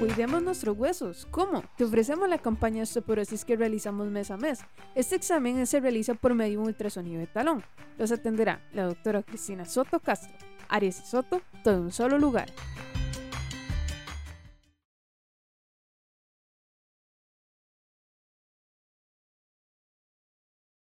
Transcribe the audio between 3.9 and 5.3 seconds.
mes a mes. Este